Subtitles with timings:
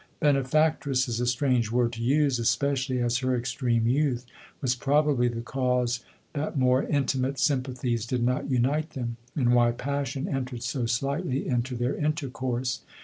[0.19, 4.25] Benefactress is a strange word to use, espe cially as her extreme youth
[4.59, 5.99] was probably the cause
[6.33, 11.75] that more intimate sympathies did not unite them, and why passion entered so slightly into
[11.75, 12.81] their intercourse.